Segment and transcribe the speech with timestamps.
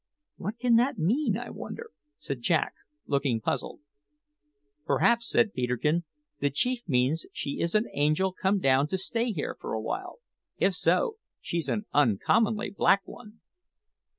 [0.37, 2.73] "What can that mean, I wonder?" said Jack,
[3.05, 3.81] looking puzzled.
[4.83, 6.05] "Perhaps," said Peterkin,
[6.39, 10.17] "the chief means she is an angel come down to stay here for a while.
[10.57, 13.41] If so, she's an uncommonly black one!"